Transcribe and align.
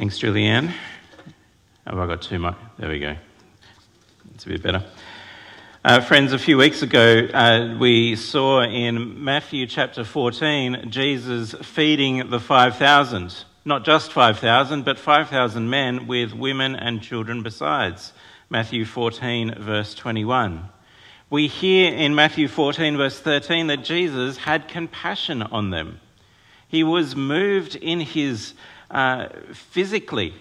Thanks, 0.00 0.18
Julianne. 0.18 0.72
Have 1.86 1.98
I 1.98 2.06
got 2.06 2.22
too 2.22 2.38
much? 2.38 2.56
There 2.78 2.88
we 2.88 3.00
go. 3.00 3.16
It's 4.34 4.46
a 4.46 4.48
bit 4.48 4.62
better. 4.62 4.82
Uh, 5.84 6.00
friends, 6.00 6.32
a 6.32 6.38
few 6.38 6.56
weeks 6.56 6.80
ago, 6.80 7.28
uh, 7.34 7.76
we 7.78 8.16
saw 8.16 8.62
in 8.62 9.22
Matthew 9.22 9.66
chapter 9.66 10.02
14 10.02 10.86
Jesus 10.88 11.54
feeding 11.60 12.30
the 12.30 12.40
5,000. 12.40 13.44
Not 13.66 13.84
just 13.84 14.10
5,000, 14.10 14.86
but 14.86 14.98
5,000 14.98 15.68
men 15.68 16.06
with 16.06 16.32
women 16.32 16.76
and 16.76 17.02
children 17.02 17.42
besides. 17.42 18.14
Matthew 18.48 18.86
14, 18.86 19.56
verse 19.58 19.94
21. 19.94 20.66
We 21.28 21.46
hear 21.46 21.92
in 21.92 22.14
Matthew 22.14 22.48
14, 22.48 22.96
verse 22.96 23.20
13, 23.20 23.66
that 23.66 23.84
Jesus 23.84 24.38
had 24.38 24.66
compassion 24.66 25.42
on 25.42 25.68
them. 25.68 26.00
He 26.66 26.82
was 26.82 27.14
moved 27.14 27.76
in 27.76 28.00
his 28.00 28.54
uh, 28.90 29.28
physically, 29.52 30.34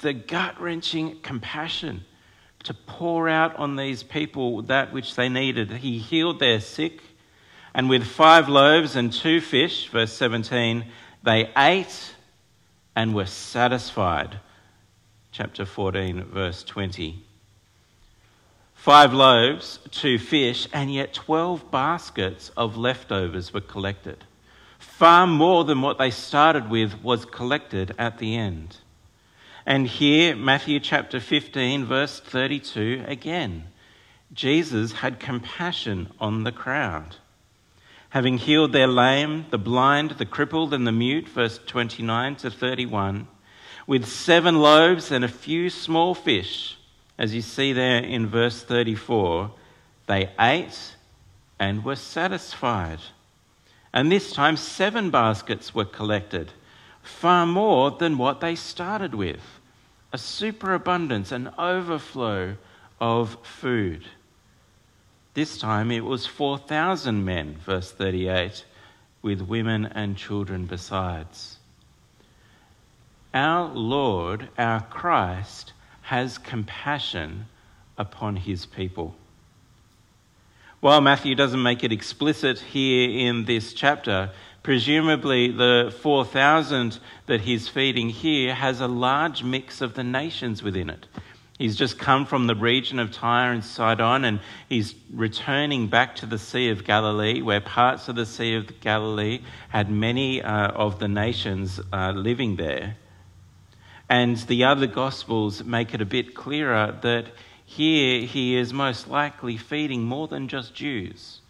the 0.00 0.12
gut 0.12 0.60
wrenching 0.60 1.20
compassion 1.20 2.04
to 2.64 2.74
pour 2.74 3.28
out 3.28 3.56
on 3.56 3.76
these 3.76 4.02
people 4.02 4.62
that 4.62 4.92
which 4.92 5.14
they 5.14 5.28
needed. 5.28 5.70
He 5.70 5.98
healed 5.98 6.40
their 6.40 6.60
sick, 6.60 7.00
and 7.74 7.88
with 7.88 8.04
five 8.04 8.48
loaves 8.48 8.96
and 8.96 9.12
two 9.12 9.40
fish, 9.40 9.88
verse 9.88 10.12
17, 10.12 10.84
they 11.22 11.50
ate 11.56 12.14
and 12.94 13.14
were 13.14 13.26
satisfied. 13.26 14.40
Chapter 15.32 15.64
14, 15.64 16.24
verse 16.24 16.62
20. 16.64 17.24
Five 18.74 19.12
loaves, 19.12 19.78
two 19.90 20.18
fish, 20.18 20.66
and 20.72 20.92
yet 20.92 21.12
12 21.12 21.70
baskets 21.70 22.50
of 22.56 22.76
leftovers 22.76 23.52
were 23.52 23.60
collected. 23.60 24.24
Far 24.80 25.26
more 25.26 25.64
than 25.64 25.82
what 25.82 25.98
they 25.98 26.10
started 26.10 26.70
with 26.70 27.02
was 27.02 27.26
collected 27.26 27.94
at 27.98 28.18
the 28.18 28.34
end. 28.34 28.78
And 29.66 29.86
here, 29.86 30.34
Matthew 30.34 30.80
chapter 30.80 31.20
15, 31.20 31.84
verse 31.84 32.18
32 32.18 33.04
again. 33.06 33.64
Jesus 34.32 34.92
had 34.92 35.20
compassion 35.20 36.08
on 36.18 36.44
the 36.44 36.52
crowd. 36.52 37.16
Having 38.08 38.38
healed 38.38 38.72
their 38.72 38.86
lame, 38.86 39.46
the 39.50 39.58
blind, 39.58 40.12
the 40.12 40.24
crippled, 40.24 40.72
and 40.72 40.86
the 40.86 40.92
mute, 40.92 41.28
verse 41.28 41.60
29 41.66 42.36
to 42.36 42.50
31, 42.50 43.28
with 43.86 44.06
seven 44.06 44.60
loaves 44.60 45.12
and 45.12 45.24
a 45.24 45.28
few 45.28 45.68
small 45.68 46.14
fish, 46.14 46.78
as 47.18 47.34
you 47.34 47.42
see 47.42 47.74
there 47.74 48.02
in 48.02 48.26
verse 48.26 48.62
34, 48.62 49.50
they 50.06 50.30
ate 50.40 50.96
and 51.58 51.84
were 51.84 51.96
satisfied. 51.96 53.00
And 53.92 54.10
this 54.10 54.32
time, 54.32 54.56
seven 54.56 55.10
baskets 55.10 55.74
were 55.74 55.84
collected, 55.84 56.52
far 57.02 57.46
more 57.46 57.90
than 57.90 58.18
what 58.18 58.40
they 58.40 58.54
started 58.54 59.14
with 59.14 59.40
a 60.12 60.18
superabundance, 60.18 61.32
an 61.32 61.50
overflow 61.58 62.56
of 63.00 63.36
food. 63.42 64.04
This 65.34 65.58
time 65.58 65.90
it 65.90 66.04
was 66.04 66.26
4,000 66.26 67.24
men, 67.24 67.56
verse 67.64 67.92
38, 67.92 68.64
with 69.22 69.40
women 69.42 69.86
and 69.86 70.16
children 70.16 70.66
besides. 70.66 71.58
Our 73.32 73.68
Lord, 73.68 74.48
our 74.58 74.80
Christ, 74.80 75.72
has 76.02 76.38
compassion 76.38 77.46
upon 77.96 78.34
his 78.34 78.66
people. 78.66 79.14
While 80.80 81.02
Matthew 81.02 81.34
doesn't 81.34 81.62
make 81.62 81.84
it 81.84 81.92
explicit 81.92 82.58
here 82.58 83.28
in 83.28 83.44
this 83.44 83.74
chapter, 83.74 84.30
presumably 84.62 85.50
the 85.50 85.94
4,000 86.00 86.98
that 87.26 87.42
he's 87.42 87.68
feeding 87.68 88.08
here 88.08 88.54
has 88.54 88.80
a 88.80 88.88
large 88.88 89.42
mix 89.44 89.82
of 89.82 89.92
the 89.92 90.02
nations 90.02 90.62
within 90.62 90.88
it. 90.88 91.06
He's 91.58 91.76
just 91.76 91.98
come 91.98 92.24
from 92.24 92.46
the 92.46 92.54
region 92.54 92.98
of 92.98 93.12
Tyre 93.12 93.52
and 93.52 93.62
Sidon, 93.62 94.24
and 94.24 94.40
he's 94.70 94.94
returning 95.12 95.88
back 95.88 96.16
to 96.16 96.24
the 96.24 96.38
Sea 96.38 96.70
of 96.70 96.84
Galilee, 96.84 97.42
where 97.42 97.60
parts 97.60 98.08
of 98.08 98.16
the 98.16 98.24
Sea 98.24 98.54
of 98.54 98.80
Galilee 98.80 99.42
had 99.68 99.90
many 99.90 100.40
uh, 100.40 100.68
of 100.68 100.98
the 100.98 101.08
nations 101.08 101.78
uh, 101.92 102.12
living 102.12 102.56
there. 102.56 102.96
And 104.08 104.38
the 104.38 104.64
other 104.64 104.86
Gospels 104.86 105.62
make 105.62 105.92
it 105.92 106.00
a 106.00 106.06
bit 106.06 106.34
clearer 106.34 106.98
that 107.02 107.26
here 107.70 108.26
he 108.26 108.56
is 108.56 108.72
most 108.72 109.06
likely 109.06 109.56
feeding 109.56 110.02
more 110.02 110.26
than 110.26 110.48
just 110.48 110.74
Jews, 110.74 111.40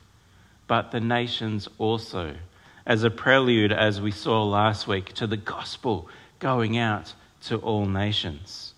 but 0.66 0.90
the 0.90 1.00
nations 1.00 1.66
also, 1.78 2.36
as 2.84 3.02
a 3.02 3.10
prelude, 3.10 3.72
as 3.72 4.02
we 4.02 4.10
saw 4.10 4.44
last 4.44 4.86
week, 4.86 5.14
to 5.14 5.26
the 5.26 5.38
gospel 5.38 6.10
going 6.38 6.76
out 6.76 7.14
to 7.44 7.56
all 7.56 7.86
nations. 7.86 8.74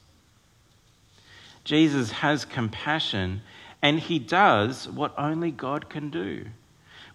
Jesus 1.64 2.12
has 2.12 2.44
compassion 2.44 3.42
and 3.82 3.98
he 3.98 4.20
does 4.20 4.88
what 4.88 5.12
only 5.18 5.50
God 5.50 5.90
can 5.90 6.10
do. 6.10 6.46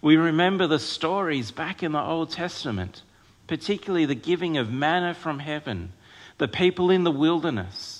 We 0.02 0.18
remember 0.18 0.66
the 0.66 0.78
stories 0.78 1.50
back 1.52 1.82
in 1.82 1.92
the 1.92 2.02
Old 2.02 2.30
Testament, 2.32 3.00
particularly 3.46 4.04
the 4.04 4.14
giving 4.14 4.58
of 4.58 4.70
manna 4.70 5.14
from 5.14 5.38
heaven, 5.38 5.94
the 6.36 6.48
people 6.48 6.90
in 6.90 7.04
the 7.04 7.10
wilderness 7.10 7.97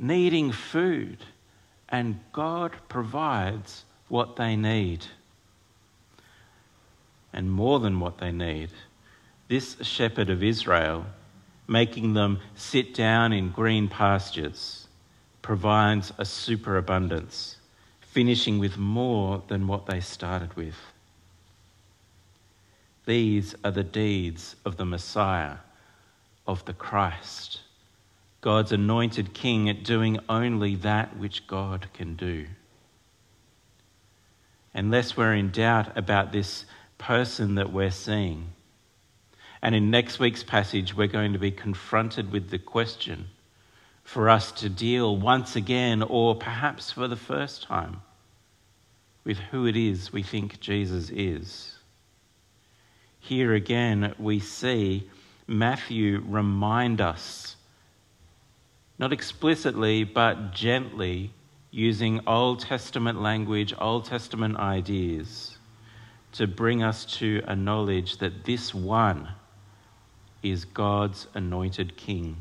needing 0.00 0.50
food, 0.50 1.18
and 1.90 2.18
God 2.32 2.72
provides 2.88 3.84
what 4.08 4.36
they 4.36 4.56
need. 4.56 5.04
And 7.32 7.52
more 7.52 7.78
than 7.78 8.00
what 8.00 8.18
they 8.18 8.32
need. 8.32 8.70
This 9.48 9.76
shepherd 9.82 10.30
of 10.30 10.42
Israel, 10.42 11.04
making 11.68 12.14
them 12.14 12.40
sit 12.54 12.94
down 12.94 13.32
in 13.32 13.50
green 13.50 13.88
pastures, 13.88 14.88
provides 15.42 16.12
a 16.16 16.24
superabundance, 16.24 17.56
finishing 18.00 18.58
with 18.58 18.78
more 18.78 19.42
than 19.48 19.66
what 19.66 19.86
they 19.86 20.00
started 20.00 20.54
with. 20.54 20.76
These 23.04 23.54
are 23.62 23.70
the 23.70 23.84
deeds 23.84 24.56
of 24.64 24.76
the 24.76 24.84
Messiah, 24.84 25.56
of 26.46 26.64
the 26.64 26.72
Christ 26.72 27.60
God's 28.40 28.72
anointed 28.72 29.34
king 29.34 29.68
at 29.68 29.84
doing 29.84 30.18
only 30.28 30.76
that 30.76 31.16
which 31.16 31.46
God 31.46 31.88
can 31.92 32.16
do. 32.16 32.46
Unless 34.72 35.16
we're 35.16 35.34
in 35.34 35.50
doubt 35.50 35.96
about 35.96 36.32
this 36.32 36.64
person 36.96 37.56
that 37.56 37.72
we're 37.72 37.90
seeing. 37.90 38.52
And 39.62 39.74
in 39.74 39.90
next 39.90 40.18
week's 40.18 40.42
passage, 40.42 40.96
we're 40.96 41.06
going 41.06 41.34
to 41.34 41.38
be 41.38 41.50
confronted 41.50 42.32
with 42.32 42.50
the 42.50 42.58
question 42.58 43.26
for 44.04 44.30
us 44.30 44.52
to 44.52 44.68
deal 44.68 45.16
once 45.16 45.54
again, 45.54 46.02
or 46.02 46.34
perhaps 46.34 46.90
for 46.90 47.06
the 47.08 47.16
first 47.16 47.64
time, 47.64 48.00
with 49.22 49.38
who 49.38 49.66
it 49.66 49.76
is 49.76 50.12
we 50.12 50.22
think 50.22 50.60
Jesus 50.60 51.10
is. 51.10 51.76
Here 53.18 53.52
again, 53.52 54.14
we 54.18 54.40
see 54.40 55.10
Matthew 55.46 56.24
remind 56.26 57.00
us 57.00 57.56
not 59.00 59.14
explicitly, 59.14 60.04
but 60.04 60.52
gently, 60.52 61.32
using 61.70 62.20
Old 62.26 62.60
Testament 62.60 63.22
language, 63.22 63.72
Old 63.78 64.04
Testament 64.04 64.58
ideas, 64.58 65.56
to 66.32 66.46
bring 66.46 66.82
us 66.82 67.06
to 67.06 67.40
a 67.46 67.56
knowledge 67.56 68.18
that 68.18 68.44
this 68.44 68.74
one 68.74 69.26
is 70.42 70.66
God's 70.66 71.26
anointed 71.32 71.96
king. 71.96 72.36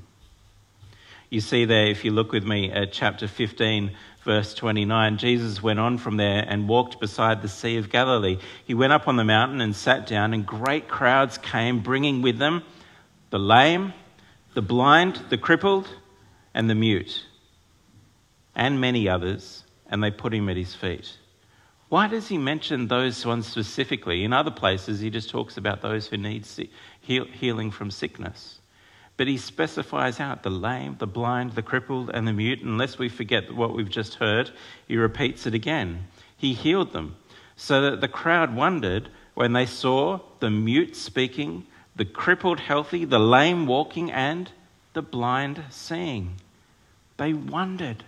You 1.29 1.39
see 1.39 1.63
there, 1.63 1.87
if 1.87 2.03
you 2.03 2.11
look 2.11 2.33
with 2.33 2.43
me 2.43 2.69
at 2.69 2.91
chapter 2.91 3.29
15, 3.29 3.91
verse 4.25 4.53
29, 4.53 5.17
Jesus 5.17 5.63
went 5.63 5.79
on 5.79 5.97
from 5.97 6.17
there 6.17 6.43
and 6.45 6.67
walked 6.67 6.99
beside 6.99 7.41
the 7.41 7.47
Sea 7.47 7.77
of 7.77 7.89
Galilee. 7.89 8.37
He 8.65 8.73
went 8.73 8.91
up 8.91 9.07
on 9.07 9.15
the 9.15 9.23
mountain 9.23 9.61
and 9.61 9.73
sat 9.73 10.07
down, 10.07 10.33
and 10.33 10.45
great 10.45 10.89
crowds 10.89 11.37
came, 11.37 11.79
bringing 11.79 12.21
with 12.21 12.37
them 12.37 12.63
the 13.29 13.39
lame, 13.39 13.93
the 14.55 14.61
blind, 14.61 15.21
the 15.29 15.37
crippled, 15.37 15.87
and 16.59 16.69
the 16.69 16.75
mute, 16.75 17.23
and 18.53 18.81
many 18.81 19.07
others, 19.07 19.63
and 19.89 20.03
they 20.03 20.11
put 20.11 20.33
him 20.33 20.49
at 20.49 20.57
his 20.57 20.75
feet. 20.75 21.17
Why 21.87 22.09
does 22.09 22.27
he 22.27 22.37
mention 22.37 22.89
those 22.89 23.25
ones 23.25 23.47
specifically? 23.47 24.25
In 24.25 24.33
other 24.33 24.51
places, 24.51 24.99
he 24.99 25.09
just 25.09 25.29
talks 25.29 25.55
about 25.55 25.81
those 25.81 26.07
who 26.07 26.17
need 26.17 26.45
healing 26.99 27.71
from 27.71 27.89
sickness. 27.89 28.59
But 29.15 29.27
he 29.27 29.37
specifies 29.37 30.19
out 30.19 30.43
the 30.43 30.49
lame, 30.49 30.97
the 30.99 31.07
blind, 31.07 31.53
the 31.53 31.61
crippled, 31.61 32.09
and 32.13 32.27
the 32.27 32.33
mute. 32.33 32.61
Unless 32.61 32.97
we 32.97 33.07
forget 33.07 33.55
what 33.55 33.73
we've 33.73 33.89
just 33.89 34.15
heard, 34.15 34.51
he 34.85 34.97
repeats 34.97 35.47
it 35.47 35.53
again. 35.53 36.07
He 36.35 36.53
healed 36.53 36.91
them, 36.91 37.15
so 37.55 37.79
that 37.83 38.01
the 38.01 38.09
crowd 38.09 38.53
wondered 38.53 39.07
when 39.33 39.53
they 39.53 39.65
saw 39.65 40.19
the 40.41 40.49
mute 40.49 40.97
speaking, 40.97 41.67
the 41.95 42.03
crippled 42.03 42.59
healthy, 42.59 43.05
the 43.05 43.17
lame 43.17 43.65
walking, 43.65 44.11
and 44.11 44.51
the 44.91 45.01
blind 45.03 45.63
seeing. 45.69 46.35
They 47.19 47.33
wondered, 47.33 48.05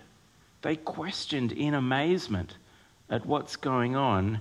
they 0.62 0.78
questioned 0.78 1.52
in 1.52 1.74
amazement 1.74 2.56
at 3.10 3.26
what's 3.26 3.58
going 3.58 3.94
on, 3.94 4.40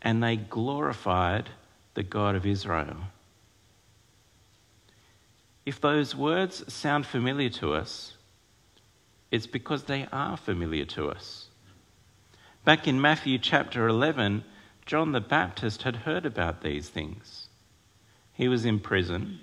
and 0.00 0.22
they 0.22 0.36
glorified 0.36 1.50
the 1.94 2.04
God 2.04 2.36
of 2.36 2.46
Israel. 2.46 2.96
If 5.66 5.80
those 5.80 6.14
words 6.14 6.72
sound 6.72 7.06
familiar 7.06 7.50
to 7.50 7.74
us, 7.74 8.14
it's 9.32 9.48
because 9.48 9.82
they 9.82 10.06
are 10.12 10.36
familiar 10.36 10.84
to 10.84 11.10
us. 11.10 11.48
Back 12.64 12.86
in 12.86 13.00
Matthew 13.00 13.38
chapter 13.38 13.88
11, 13.88 14.44
John 14.86 15.10
the 15.10 15.20
Baptist 15.20 15.82
had 15.82 15.96
heard 15.96 16.24
about 16.24 16.62
these 16.62 16.88
things. 16.88 17.48
He 18.32 18.46
was 18.46 18.64
in 18.64 18.78
prison. 18.78 19.40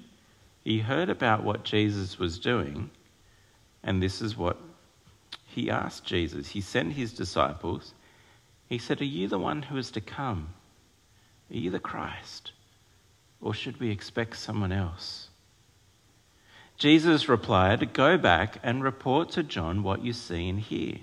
He 0.64 0.80
heard 0.80 1.10
about 1.10 1.44
what 1.44 1.66
Jesus 1.66 2.18
was 2.18 2.40
doing, 2.40 2.90
and 3.84 4.02
this 4.02 4.22
is 4.22 4.38
what 4.38 4.58
he 5.46 5.70
asked 5.70 6.06
Jesus. 6.06 6.50
He 6.50 6.62
sent 6.62 6.94
his 6.94 7.14
disciples. 7.14 7.94
He 8.68 8.78
said, 8.78 9.02
Are 9.02 9.06
you 9.06 9.28
the 9.28 9.40
one 9.40 9.64
who 9.64 9.78
is 9.78 9.92
to 9.92 10.02
come? 10.02 10.50
Are 11.52 11.58
you 11.58 11.72
the 11.72 11.80
Christ? 11.80 12.52
Or 13.42 13.54
should 13.54 13.80
we 13.80 13.90
expect 13.90 14.38
someone 14.38 14.72
else? 14.72 15.30
Jesus 16.78 17.28
replied, 17.28 17.94
Go 17.94 18.18
back 18.18 18.60
and 18.64 18.84
report 18.84 19.30
to 19.32 19.44
John 19.44 19.84
what 19.84 20.04
you 20.04 20.14
see 20.14 20.48
and 20.48 20.60
hear. 20.60 21.00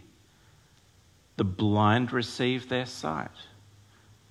The 1.36 1.44
blind 1.44 2.12
receive 2.12 2.68
their 2.68 2.86
sight, 2.86 3.30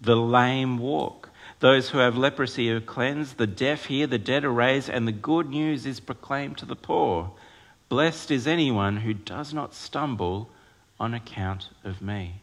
the 0.02 0.18
lame 0.18 0.78
walk, 0.78 1.30
those 1.60 1.90
who 1.90 2.00
have 2.00 2.18
leprosy 2.18 2.70
are 2.70 2.82
cleansed, 2.82 3.38
the 3.38 3.48
deaf 3.48 3.86
hear, 3.86 4.08
the 4.08 4.20
dead 4.20 4.44
are 4.44 4.52
raised, 4.52 4.90
and 4.90 5.08
the 5.08 5.14
good 5.14 5.50
news 5.50 5.86
is 5.86 6.00
proclaimed 6.00 6.58
to 6.58 6.66
the 6.66 6.76
poor. 6.76 7.32
Blessed 7.90 8.32
is 8.32 8.48
anyone 8.48 8.98
who 8.98 9.14
does 9.14 9.54
not 9.54 9.74
stumble 9.74 10.50
on 11.00 11.14
account 11.14 11.70
of 11.84 12.02
me. 12.02 12.42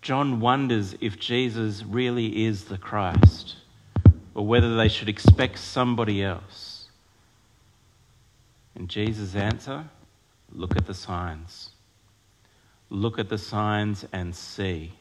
John 0.00 0.40
wonders 0.40 0.96
if 1.00 1.18
Jesus 1.18 1.84
really 1.84 2.44
is 2.44 2.64
the 2.64 2.78
Christ 2.78 3.56
or 4.34 4.46
whether 4.46 4.74
they 4.76 4.88
should 4.88 5.08
expect 5.08 5.58
somebody 5.58 6.22
else. 6.22 6.88
And 8.74 8.88
Jesus' 8.88 9.34
answer 9.34 9.84
look 10.50 10.76
at 10.76 10.86
the 10.86 10.94
signs. 10.94 11.70
Look 12.88 13.18
at 13.18 13.28
the 13.28 13.38
signs 13.38 14.06
and 14.12 14.34
see. 14.34 14.92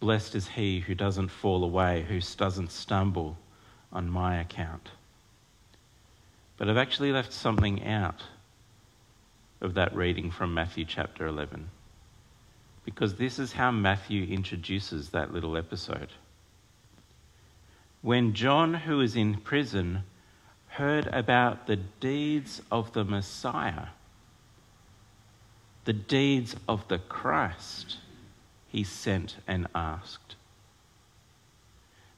Blessed 0.00 0.34
is 0.34 0.48
he 0.48 0.80
who 0.80 0.94
doesn't 0.94 1.28
fall 1.28 1.64
away, 1.64 2.04
who 2.08 2.20
doesn't 2.36 2.70
stumble 2.70 3.36
on 3.92 4.08
my 4.08 4.40
account. 4.40 4.90
But 6.56 6.68
I've 6.68 6.76
actually 6.76 7.12
left 7.12 7.32
something 7.32 7.84
out 7.84 8.22
of 9.60 9.74
that 9.74 9.94
reading 9.94 10.30
from 10.30 10.54
Matthew 10.54 10.84
chapter 10.84 11.26
11 11.26 11.70
because 12.84 13.14
this 13.14 13.38
is 13.38 13.54
how 13.54 13.70
Matthew 13.70 14.24
introduces 14.24 15.10
that 15.10 15.32
little 15.32 15.56
episode. 15.56 16.10
When 18.02 18.34
John, 18.34 18.74
who 18.74 18.98
was 18.98 19.16
in 19.16 19.36
prison, 19.36 20.04
heard 20.68 21.06
about 21.06 21.66
the 21.66 21.76
deeds 21.76 22.60
of 22.70 22.92
the 22.92 23.04
Messiah, 23.04 23.86
the 25.86 25.94
deeds 25.94 26.54
of 26.68 26.86
the 26.88 26.98
Christ, 26.98 27.98
he 28.68 28.84
sent 28.84 29.36
and 29.46 29.66
asked. 29.74 30.36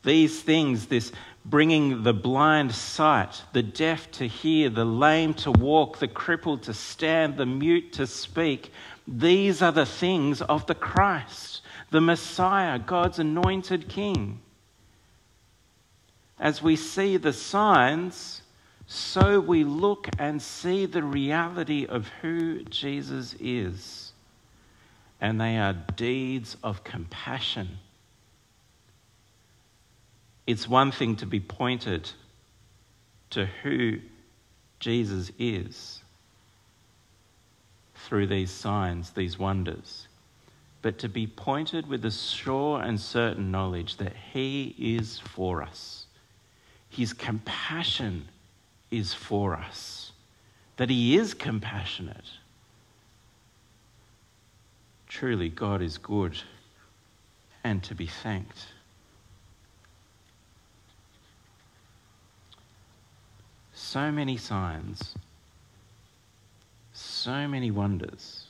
These 0.07 0.41
things, 0.41 0.87
this 0.87 1.11
bringing 1.45 2.05
the 2.05 2.13
blind 2.13 2.73
sight, 2.73 3.43
the 3.53 3.63
deaf 3.65 4.09
to 4.13 4.29
hear, 4.29 4.71
the 4.71 4.85
lame 4.85 5.35
to 5.35 5.51
walk, 5.51 5.99
the 5.99 6.07
crippled 6.07 6.63
to 6.63 6.75
stand, 6.75 7.37
the 7.37 7.45
mute 7.45 7.93
to 7.95 8.07
speak, 8.07 8.71
these 9.09 9.63
are 9.63 9.73
the 9.73 9.85
things 9.85 10.43
of 10.43 10.65
the 10.67 10.77
Christ, 10.77 11.63
the 11.91 12.01
Messiah, 12.01 12.79
God's 12.79 13.19
anointed 13.19 13.89
King. 13.89 14.41
As 16.39 16.63
we 16.63 16.77
see 16.77 17.17
the 17.17 17.33
signs, 17.33 18.43
so 18.87 19.41
we 19.41 19.65
look 19.65 20.09
and 20.21 20.41
see 20.41 20.87
the 20.87 21.03
reality 21.03 21.85
of 21.85 22.07
who 22.23 22.63
Jesus 22.63 23.35
is. 23.41 24.13
And 25.21 25.41
they 25.41 25.59
are 25.59 25.73
deeds 25.73 26.57
of 26.63 26.85
compassion. 26.85 27.79
It's 30.47 30.69
one 30.69 30.93
thing 30.93 31.17
to 31.17 31.27
be 31.27 31.41
pointed 31.41 32.11
to 33.31 33.47
who 33.63 33.99
Jesus 34.79 35.33
is 35.39 36.01
through 37.97 38.29
these 38.29 38.51
signs, 38.51 39.11
these 39.11 39.39
wonders, 39.39 40.07
but 40.83 40.99
to 40.99 41.09
be 41.09 41.27
pointed 41.27 41.89
with 41.89 42.05
a 42.05 42.11
sure 42.11 42.81
and 42.81 43.01
certain 43.01 43.51
knowledge 43.51 43.97
that 43.97 44.15
He 44.33 44.75
is 44.79 45.19
for 45.19 45.63
us. 45.63 46.07
His 46.89 47.13
compassion 47.13 48.29
is 48.91 49.13
for 49.13 49.57
us, 49.57 50.13
that 50.77 50.91
He 50.91 51.17
is 51.17 51.35
compassionate. 51.35 52.31
Truly, 55.09 55.49
God 55.49 55.83
is 55.83 55.99
good 55.99 56.39
and 57.65 57.83
to 57.83 57.95
be 57.95 58.07
thanked. 58.07 58.67
So 63.97 64.13
many 64.13 64.37
signs 64.37 65.15
so 66.93 67.49
many 67.49 67.71
wonders. 67.71 68.45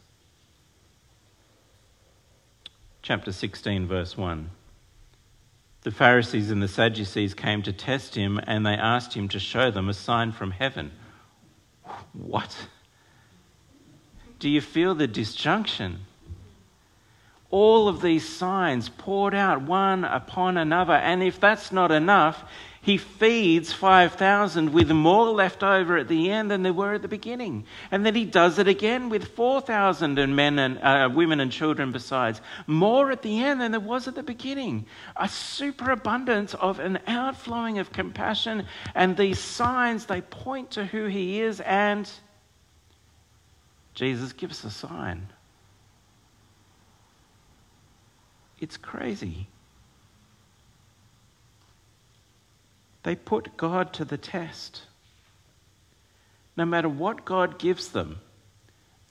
Chapter 3.00 3.30
16, 3.30 3.86
verse 3.86 4.16
1. 4.16 4.50
The 5.82 5.92
Pharisees 5.92 6.50
and 6.50 6.60
the 6.60 6.66
Sadducees 6.66 7.32
came 7.34 7.62
to 7.62 7.72
test 7.72 8.16
him 8.16 8.40
and 8.44 8.66
they 8.66 8.72
asked 8.74 9.14
him 9.14 9.28
to 9.28 9.38
show 9.38 9.70
them 9.70 9.88
a 9.88 9.94
sign 9.94 10.32
from 10.32 10.50
heaven. 10.50 10.90
What? 12.12 12.66
Do 14.40 14.48
you 14.48 14.60
feel 14.60 14.96
the 14.96 15.06
disjunction? 15.06 16.06
All 17.52 17.86
of 17.86 18.02
these 18.02 18.28
signs 18.28 18.88
poured 18.88 19.32
out 19.32 19.62
one 19.62 20.02
upon 20.02 20.56
another, 20.56 20.94
and 20.94 21.22
if 21.22 21.38
that's 21.38 21.70
not 21.70 21.92
enough, 21.92 22.42
he 22.86 22.98
feeds 22.98 23.72
5,000 23.72 24.72
with 24.72 24.92
more 24.92 25.26
left 25.30 25.64
over 25.64 25.96
at 25.96 26.06
the 26.06 26.30
end 26.30 26.52
than 26.52 26.62
there 26.62 26.72
were 26.72 26.94
at 26.94 27.02
the 27.02 27.08
beginning. 27.08 27.64
And 27.90 28.06
then 28.06 28.14
he 28.14 28.24
does 28.24 28.60
it 28.60 28.68
again 28.68 29.08
with 29.08 29.26
4,000 29.34 30.20
and 30.20 30.36
men 30.36 30.56
and 30.60 30.78
uh, 30.78 31.10
women 31.12 31.40
and 31.40 31.50
children 31.50 31.90
besides. 31.90 32.40
More 32.68 33.10
at 33.10 33.22
the 33.22 33.42
end 33.42 33.60
than 33.60 33.72
there 33.72 33.80
was 33.80 34.06
at 34.06 34.14
the 34.14 34.22
beginning. 34.22 34.86
A 35.16 35.28
superabundance 35.28 36.54
of 36.54 36.78
an 36.78 37.00
outflowing 37.08 37.80
of 37.80 37.90
compassion. 37.90 38.64
And 38.94 39.16
these 39.16 39.40
signs, 39.40 40.06
they 40.06 40.20
point 40.20 40.70
to 40.70 40.86
who 40.86 41.06
he 41.06 41.40
is. 41.40 41.60
And 41.62 42.08
Jesus 43.94 44.32
gives 44.32 44.64
a 44.64 44.70
sign. 44.70 45.26
It's 48.60 48.76
crazy. 48.76 49.48
They 53.06 53.14
put 53.14 53.56
God 53.56 53.92
to 53.92 54.04
the 54.04 54.18
test. 54.18 54.82
No 56.56 56.64
matter 56.64 56.88
what 56.88 57.24
God 57.24 57.56
gives 57.56 57.90
them, 57.90 58.18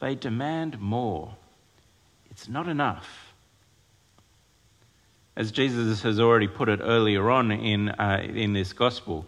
they 0.01 0.15
demand 0.15 0.81
more. 0.81 1.33
It's 2.29 2.49
not 2.49 2.67
enough. 2.67 3.33
As 5.37 5.49
Jesus 5.49 6.01
has 6.01 6.19
already 6.19 6.49
put 6.49 6.67
it 6.67 6.81
earlier 6.83 7.31
on 7.31 7.53
in, 7.53 7.87
uh, 7.87 8.21
in 8.21 8.51
this 8.51 8.73
gospel, 8.73 9.25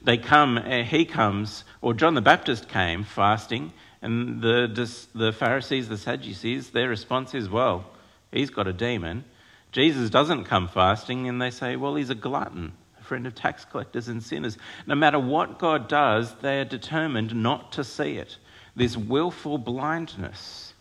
they 0.00 0.16
come, 0.16 0.56
uh, 0.56 0.84
he 0.84 1.04
comes, 1.04 1.64
or 1.82 1.92
John 1.92 2.14
the 2.14 2.20
Baptist 2.20 2.68
came 2.68 3.02
fasting, 3.02 3.72
and 4.00 4.40
the, 4.40 4.68
the 5.12 5.32
Pharisees, 5.32 5.88
the 5.88 5.98
Sadducees, 5.98 6.70
their 6.70 6.88
response 6.88 7.34
is, 7.34 7.48
well, 7.48 7.84
he's 8.30 8.50
got 8.50 8.68
a 8.68 8.72
demon. 8.72 9.24
Jesus 9.72 10.08
doesn't 10.08 10.44
come 10.44 10.68
fasting, 10.68 11.28
and 11.28 11.42
they 11.42 11.50
say, 11.50 11.74
well, 11.74 11.96
he's 11.96 12.10
a 12.10 12.14
glutton 12.14 12.74
friend 13.10 13.26
of 13.26 13.34
tax 13.34 13.64
collectors 13.64 14.06
and 14.06 14.22
sinners. 14.22 14.56
No 14.86 14.94
matter 14.94 15.18
what 15.18 15.58
God 15.58 15.88
does, 15.88 16.32
they 16.42 16.60
are 16.60 16.64
determined 16.64 17.34
not 17.34 17.72
to 17.72 17.82
see 17.82 18.18
it. 18.18 18.36
This 18.76 18.96
willful 18.96 19.58
blindness. 19.58 20.74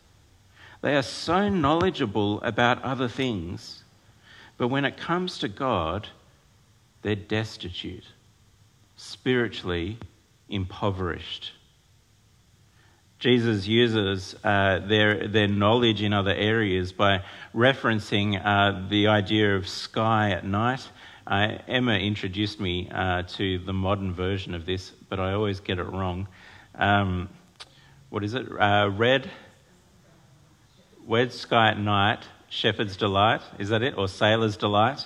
They 0.84 0.96
are 0.96 1.02
so 1.02 1.50
knowledgeable 1.50 2.40
about 2.42 2.84
other 2.84 3.08
things, 3.08 3.84
but 4.60 4.68
when 4.68 4.86
it 4.86 4.96
comes 4.96 5.40
to 5.40 5.48
God, 5.48 6.08
they're 7.02 7.16
destitute, 7.16 8.06
spiritually 8.96 9.98
impoverished. 10.50 11.54
Jesus 13.18 13.66
uses 13.66 14.36
uh, 14.44 14.82
their, 14.86 15.28
their 15.28 15.48
knowledge 15.48 16.04
in 16.04 16.14
other 16.14 16.36
areas 16.36 16.94
by 16.94 17.24
referencing 17.56 18.40
uh, 18.40 18.88
the 18.88 19.08
idea 19.08 19.56
of 19.56 19.68
sky 19.68 20.30
at 20.30 20.46
night 20.46 20.88
uh, 21.30 21.60
Emma 21.68 21.94
introduced 21.94 22.60
me 22.60 22.90
uh, 22.92 23.22
to 23.22 23.60
the 23.60 23.72
modern 23.72 24.14
version 24.14 24.56
of 24.56 24.66
this, 24.66 24.90
but 25.10 25.20
I 25.20 25.34
always 25.34 25.60
get 25.60 25.78
it 25.78 25.84
wrong. 25.84 26.28
Um, 26.74 27.30
what 28.10 28.24
is 28.24 28.34
it? 28.34 28.48
Uh, 28.52 28.90
red, 28.90 29.30
Red 31.08 31.32
Sky 31.32 31.70
at 31.70 31.80
Night, 31.80 32.28
Shepherd's 32.50 32.98
Delight, 32.98 33.42
is 33.60 33.70
that 33.70 33.84
it? 33.84 33.96
Or 33.96 34.08
Sailor's 34.08 34.58
Delight? 34.58 35.06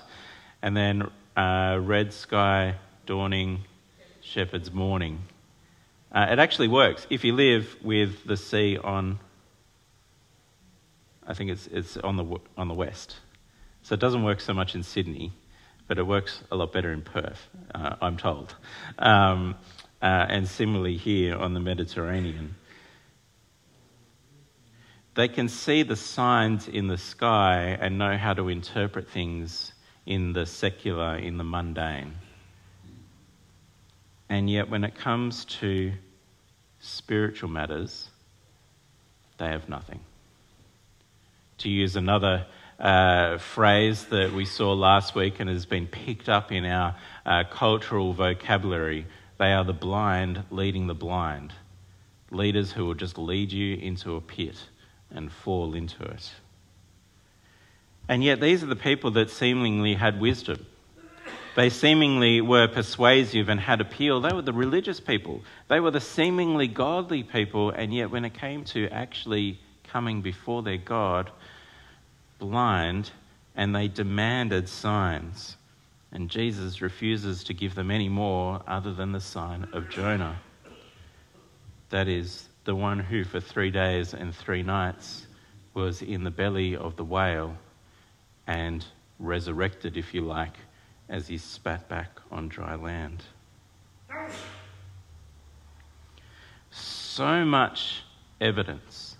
And 0.62 0.78
then 0.78 1.12
uh, 1.36 1.80
red 1.82 2.14
sky, 2.14 2.76
dawning, 3.06 3.66
shepherd's 4.22 4.72
morning. 4.72 5.24
Uh, 6.10 6.28
it 6.32 6.40
actually 6.40 6.70
works 6.70 7.06
if 7.10 7.26
you 7.26 7.34
live 7.34 7.76
with 7.84 8.24
the 8.26 8.38
sea 8.38 8.78
on, 8.78 9.20
I 11.28 11.34
think 11.34 11.52
it's, 11.52 11.68
it's 11.68 11.98
on, 11.98 12.16
the, 12.16 12.38
on 12.56 12.70
the 12.70 12.74
west. 12.74 13.18
So 13.82 13.96
it 13.96 14.00
doesn't 14.00 14.24
work 14.24 14.40
so 14.40 14.54
much 14.54 14.74
in 14.74 14.84
Sydney, 14.84 15.34
but 15.88 15.98
it 15.98 16.04
works 16.04 16.42
a 16.52 16.56
lot 16.56 16.72
better 16.72 16.92
in 16.92 17.02
Perth, 17.02 17.48
uh, 17.74 17.96
I'm 18.02 18.18
told. 18.18 18.56
Um, 18.98 19.56
uh, 20.02 20.26
and 20.30 20.48
similarly 20.48 20.98
here 20.98 21.36
on 21.36 21.54
the 21.54 21.60
Mediterranean. 21.60 22.56
They 25.16 25.28
can 25.28 25.48
see 25.48 25.84
the 25.84 25.96
signs 25.96 26.68
in 26.68 26.88
the 26.88 26.98
sky 26.98 27.78
and 27.80 27.98
know 27.98 28.18
how 28.18 28.34
to 28.34 28.50
interpret 28.50 29.10
things 29.10 29.74
in 30.06 30.34
the 30.34 30.46
secular, 30.46 31.18
in 31.18 31.38
the 31.38 31.44
mundane. 31.44 32.16
And 34.28 34.50
yet, 34.50 34.70
when 34.70 34.84
it 34.84 34.96
comes 34.96 35.46
to 35.46 35.94
spiritual 36.80 37.50
matters, 37.50 38.10
they 39.38 39.46
have 39.46 39.70
nothing. 39.70 40.00
To 41.60 41.70
use 41.70 41.96
another 41.96 42.48
uh, 42.80 43.38
phrase 43.38 44.06
that 44.06 44.34
we 44.34 44.46
saw 44.46 44.74
last 44.74 45.16
week 45.16 45.40
and 45.40 45.50
has 45.50 45.66
been 45.66 45.88
picked 45.88 46.30
up 46.30 46.52
in 46.52 46.66
our 46.66 46.96
uh, 47.26 47.44
cultural 47.50 48.14
vocabulary, 48.14 49.06
they 49.38 49.54
are 49.54 49.64
the 49.64 49.74
blind 49.74 50.44
leading 50.52 50.88
the 50.88 50.96
blind. 50.96 51.54
Leaders 52.32 52.72
who 52.72 52.86
will 52.86 52.94
just 52.94 53.18
lead 53.18 53.52
you 53.52 53.76
into 53.76 54.16
a 54.16 54.22
pit 54.22 54.56
and 55.12 55.32
fall 55.32 55.76
into 55.76 56.04
it. 56.04 56.32
And 58.10 58.24
yet, 58.24 58.42
these 58.42 58.64
are 58.64 58.68
the 58.68 58.76
people 58.76 59.12
that 59.12 59.30
seemingly 59.30 59.94
had 59.94 60.20
wisdom. 60.20 60.66
They 61.56 61.70
seemingly 61.70 62.42
were 62.42 62.68
persuasive 62.68 63.48
and 63.48 63.60
had 63.60 63.80
appeal. 63.80 64.20
They 64.20 64.34
were 64.34 64.42
the 64.42 64.52
religious 64.54 65.00
people. 65.00 65.42
They 65.70 65.80
were 65.80 65.92
the 65.92 66.02
seemingly 66.02 66.68
godly 66.68 67.24
people, 67.24 67.70
and 67.70 67.94
yet, 67.94 68.10
when 68.10 68.26
it 68.26 68.34
came 68.34 68.66
to 68.66 68.90
actually 68.90 69.60
coming 69.84 70.22
before 70.22 70.64
their 70.64 70.78
God, 70.78 71.32
blind, 72.44 73.10
and 73.56 73.74
they 73.74 73.88
demanded 73.88 74.68
signs. 74.68 75.56
And 76.12 76.30
Jesus 76.30 76.82
refuses 76.82 77.42
to 77.46 77.54
give 77.54 77.74
them 77.74 77.90
any 77.90 78.10
more 78.10 78.62
other 78.68 78.94
than 78.94 79.14
the 79.14 79.22
sign 79.22 79.66
of 79.72 79.90
Jonah. 79.90 80.38
That 81.90 82.10
is, 82.10 82.50
the 82.66 82.76
one 82.76 83.00
who 83.00 83.24
for 83.24 83.40
three 83.40 83.72
days 83.72 84.14
and 84.14 84.36
three 84.36 84.62
nights 84.62 85.26
was 85.74 86.02
in 86.02 86.26
the 86.26 86.32
belly 86.32 86.76
of 86.76 86.98
the 86.98 87.06
whale 87.06 87.56
and 88.46 88.86
resurrected, 89.20 89.96
if 89.96 90.14
you 90.14 90.22
like, 90.22 90.58
as 91.08 91.28
he 91.30 91.38
spat 91.38 91.88
back 91.88 92.20
on 92.30 92.50
dry 92.50 92.76
land. 92.76 93.24
So 96.72 97.46
much 97.46 98.04
evidence, 98.42 99.16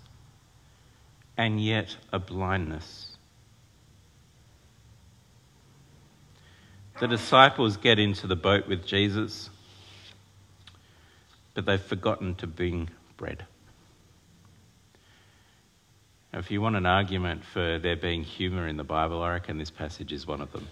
and 1.38 1.58
yet 1.64 1.96
a 2.12 2.18
blindness. 2.18 3.03
The 7.04 7.08
disciples 7.08 7.76
get 7.76 7.98
into 7.98 8.26
the 8.26 8.34
boat 8.34 8.66
with 8.66 8.86
Jesus, 8.86 9.50
but 11.52 11.66
they've 11.66 11.78
forgotten 11.78 12.34
to 12.36 12.46
bring 12.46 12.88
bread. 13.18 13.44
If 16.32 16.50
you 16.50 16.62
want 16.62 16.76
an 16.76 16.86
argument 16.86 17.44
for 17.44 17.78
there 17.78 17.94
being 17.94 18.24
humour 18.24 18.66
in 18.66 18.78
the 18.78 18.84
Bible, 18.84 19.22
I 19.22 19.32
reckon 19.32 19.58
this 19.58 19.70
passage 19.70 20.14
is 20.14 20.26
one 20.26 20.40
of 20.40 20.50
them. 20.52 20.66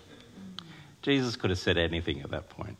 Jesus 1.02 1.36
could 1.36 1.50
have 1.50 1.58
said 1.58 1.76
anything 1.76 2.22
at 2.22 2.30
that 2.30 2.48
point. 2.48 2.78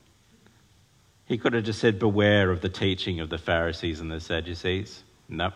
He 1.27 1.37
could 1.37 1.53
have 1.53 1.65
just 1.65 1.79
said, 1.79 1.99
Beware 1.99 2.51
of 2.51 2.63
the 2.63 2.71
teaching 2.71 3.21
of 3.21 3.29
the 3.29 3.37
Pharisees 3.37 4.01
and 4.01 4.11
the 4.11 4.19
Sadducees. 4.19 5.03
Nope. 5.29 5.53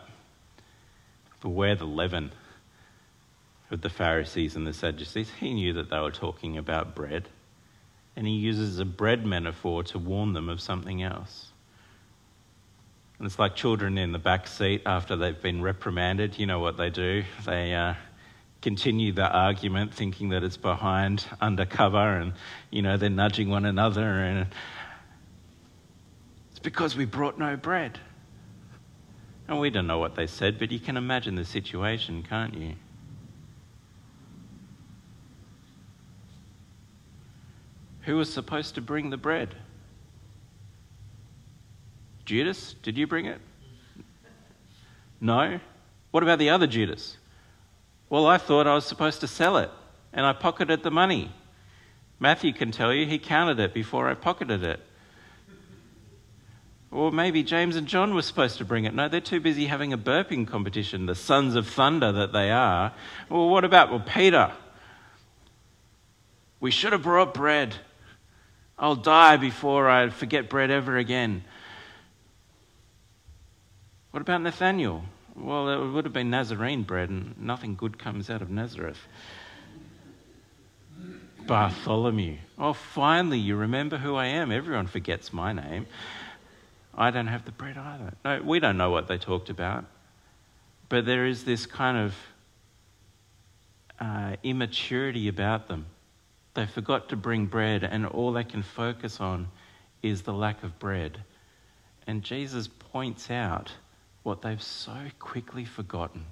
Beware 1.41 1.73
the 1.73 1.85
leaven 1.85 2.31
of 3.71 3.81
the 3.81 3.89
Pharisees 3.89 4.55
and 4.55 4.67
the 4.67 4.73
Sadducees. 4.73 5.31
He 5.39 5.55
knew 5.55 5.73
that 5.73 5.89
they 5.89 5.99
were 5.99 6.11
talking 6.11 6.59
about 6.59 6.93
bread, 6.93 7.27
and 8.17 8.25
he 8.25 8.33
uses 8.33 8.79
a 8.79 8.85
bread 8.85 9.27
metaphor 9.27 9.83
to 9.83 9.99
warn 9.99 10.33
them 10.33 10.49
of 10.49 10.59
something 10.59 11.03
else. 11.03 11.49
And 13.19 13.27
it's 13.27 13.37
like 13.37 13.55
children 13.55 13.99
in 13.99 14.11
the 14.11 14.19
back 14.19 14.47
seat 14.47 14.81
after 14.87 15.15
they've 15.15 15.39
been 15.39 15.61
reprimanded. 15.61 16.39
You 16.39 16.47
know 16.47 16.57
what 16.57 16.77
they 16.77 16.89
do? 16.89 17.23
They 17.45 17.75
uh, 17.75 17.93
continue 18.63 19.11
the 19.11 19.29
argument, 19.29 19.93
thinking 19.93 20.29
that 20.29 20.43
it's 20.43 20.57
behind 20.57 21.25
undercover, 21.39 22.17
and 22.17 22.33
you 22.71 22.81
know 22.81 22.97
they're 22.97 23.09
nudging 23.11 23.49
one 23.49 23.65
another, 23.65 24.01
and 24.01 24.47
it's 26.49 26.59
because 26.59 26.97
we 26.97 27.05
brought 27.05 27.37
no 27.37 27.55
bread. 27.55 27.99
And 29.47 29.59
we 29.59 29.69
don't 29.69 29.87
know 29.87 29.99
what 29.99 30.15
they 30.15 30.27
said, 30.27 30.57
but 30.57 30.71
you 30.71 30.79
can 30.79 30.97
imagine 30.97 31.35
the 31.35 31.45
situation, 31.45 32.23
can't 32.27 32.55
you? 32.55 32.73
Who 38.07 38.15
was 38.15 38.31
supposed 38.31 38.75
to 38.75 38.81
bring 38.81 39.09
the 39.09 39.17
bread? 39.17 39.53
Judas, 42.23 42.73
did 42.81 42.97
you 42.97 43.05
bring 43.05 43.25
it? 43.25 43.41
No? 45.19 45.59
What 46.11 46.23
about 46.23 46.39
the 46.39 46.49
other 46.51 46.67
Judas? 46.67 47.17
Well, 48.09 48.25
I 48.25 48.37
thought 48.37 48.65
I 48.65 48.75
was 48.75 48.85
supposed 48.85 49.19
to 49.19 49.27
sell 49.27 49.57
it, 49.57 49.69
and 50.13 50.25
I 50.25 50.31
pocketed 50.31 50.83
the 50.83 50.89
money. 50.89 51.33
Matthew 52.17 52.53
can 52.53 52.71
tell 52.71 52.93
you 52.93 53.05
he 53.05 53.19
counted 53.19 53.59
it 53.59 53.73
before 53.73 54.07
I 54.07 54.13
pocketed 54.13 54.63
it. 54.63 54.79
Or 56.91 57.11
maybe 57.11 57.43
James 57.43 57.75
and 57.75 57.87
John 57.87 58.15
were 58.15 58.21
supposed 58.21 58.57
to 58.59 58.63
bring 58.63 58.85
it. 58.85 58.95
No, 58.95 59.09
they're 59.09 59.19
too 59.19 59.41
busy 59.41 59.65
having 59.65 59.91
a 59.91 59.97
burping 59.97 60.47
competition, 60.47 61.07
the 61.07 61.15
sons 61.15 61.55
of 61.55 61.67
thunder 61.67 62.13
that 62.13 62.31
they 62.31 62.51
are. 62.51 62.93
Well, 63.27 63.49
what 63.49 63.65
about 63.65 63.89
well, 63.89 63.99
Peter? 63.99 64.53
We 66.61 66.71
should 66.71 66.93
have 66.93 67.03
brought 67.03 67.33
bread. 67.33 67.75
I'll 68.79 68.95
die 68.95 69.37
before 69.37 69.89
I 69.89 70.09
forget 70.09 70.49
bread 70.49 70.69
ever 70.69 70.97
again. 70.97 71.43
What 74.11 74.21
about 74.21 74.41
Nathaniel? 74.41 75.03
Well, 75.35 75.69
it 75.69 75.91
would 75.91 76.05
have 76.05 76.13
been 76.13 76.29
Nazarene 76.29 76.83
bread, 76.83 77.09
and 77.09 77.39
nothing 77.39 77.75
good 77.75 77.97
comes 77.97 78.29
out 78.29 78.41
of 78.41 78.49
Nazareth. 78.49 78.99
Bartholomew. 81.45 82.37
Oh, 82.57 82.73
finally, 82.73 83.39
you 83.39 83.55
remember 83.55 83.97
who 83.97 84.15
I 84.15 84.25
am. 84.25 84.51
Everyone 84.51 84.87
forgets 84.87 85.31
my 85.31 85.53
name. 85.53 85.87
I 86.93 87.11
don't 87.11 87.27
have 87.27 87.45
the 87.45 87.51
bread 87.51 87.77
either. 87.77 88.13
No, 88.25 88.41
we 88.43 88.59
don't 88.59 88.77
know 88.77 88.89
what 88.89 89.07
they 89.07 89.17
talked 89.17 89.49
about. 89.49 89.85
But 90.89 91.05
there 91.05 91.25
is 91.25 91.45
this 91.45 91.65
kind 91.65 91.97
of 91.97 92.15
uh, 93.99 94.35
immaturity 94.43 95.27
about 95.27 95.67
them. 95.67 95.85
They 96.57 96.65
forgot 96.65 97.09
to 97.09 97.15
bring 97.15 97.45
bread, 97.45 97.83
and 97.83 98.03
all 98.07 98.31
they 98.31 98.43
can 98.43 98.63
focus 98.63 99.21
on 99.21 99.49
is 100.01 100.23
the 100.23 100.33
lack 100.33 100.63
of 100.63 100.79
bread. 100.79 101.19
And 102.07 102.23
Jesus 102.23 102.67
points 102.67 103.29
out 103.29 103.71
what 104.23 104.41
they've 104.41 104.59
so 104.59 104.97
quickly 105.19 105.65
forgotten. 105.65 106.25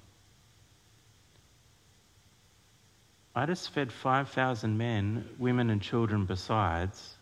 I 3.36 3.46
just 3.46 3.70
fed 3.70 3.92
5,000 3.92 4.76
men, 4.76 5.30
women, 5.38 5.70
and 5.70 5.80
children 5.80 6.26
besides, 6.26 7.18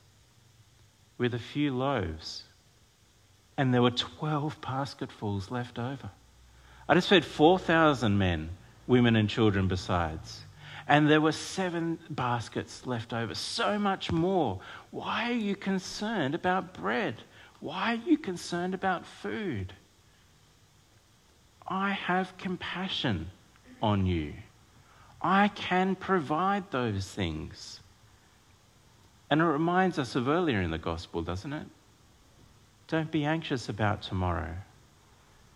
with 1.17 1.33
a 1.33 1.39
few 1.39 1.75
loaves, 1.75 2.43
and 3.57 3.73
there 3.73 3.81
were 3.81 3.91
12 3.91 4.61
basketfuls 4.61 5.51
left 5.51 5.77
over. 5.77 6.09
I 6.87 6.93
just 6.93 7.09
fed 7.09 7.25
4,000 7.25 8.17
men, 8.17 8.51
women, 8.87 9.17
and 9.17 9.29
children 9.29 9.67
besides, 9.67 10.45
and 10.87 11.09
there 11.09 11.21
were 11.21 11.31
seven 11.31 11.97
baskets 12.09 12.85
left 12.85 13.13
over. 13.13 13.35
So 13.35 13.79
much 13.79 14.11
more. 14.11 14.59
Why 14.91 15.29
are 15.29 15.35
you 15.35 15.55
concerned 15.55 16.35
about 16.35 16.73
bread? 16.73 17.15
Why 17.59 17.93
are 17.93 18.09
you 18.09 18.17
concerned 18.17 18.73
about 18.73 19.05
food? 19.05 19.73
I 21.67 21.91
have 21.91 22.37
compassion 22.37 23.29
on 23.81 24.05
you. 24.05 24.33
I 25.21 25.47
can 25.47 25.95
provide 25.95 26.69
those 26.71 27.07
things. 27.07 27.79
And 29.29 29.39
it 29.39 29.45
reminds 29.45 29.97
us 29.97 30.15
of 30.15 30.27
earlier 30.27 30.61
in 30.61 30.71
the 30.71 30.77
gospel, 30.77 31.21
doesn't 31.21 31.53
it? 31.53 31.67
Don't 32.87 33.09
be 33.09 33.23
anxious 33.23 33.69
about 33.69 34.01
tomorrow. 34.01 34.55